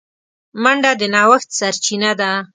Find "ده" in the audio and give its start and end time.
2.19-2.31